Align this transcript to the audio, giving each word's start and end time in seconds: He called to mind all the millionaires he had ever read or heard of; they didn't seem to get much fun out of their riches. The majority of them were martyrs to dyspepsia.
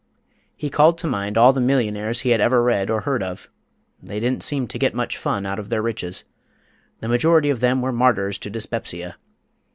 He 0.57 0.71
called 0.71 0.97
to 0.97 1.05
mind 1.07 1.37
all 1.37 1.53
the 1.53 1.61
millionaires 1.61 2.21
he 2.21 2.29
had 2.31 2.41
ever 2.41 2.63
read 2.63 2.89
or 2.89 3.01
heard 3.01 3.21
of; 3.21 3.51
they 4.01 4.19
didn't 4.19 4.41
seem 4.41 4.65
to 4.65 4.79
get 4.79 4.95
much 4.95 5.15
fun 5.15 5.45
out 5.45 5.59
of 5.59 5.69
their 5.69 5.83
riches. 5.83 6.23
The 7.01 7.07
majority 7.07 7.51
of 7.51 7.59
them 7.59 7.83
were 7.83 7.91
martyrs 7.91 8.39
to 8.39 8.49
dyspepsia. 8.49 9.17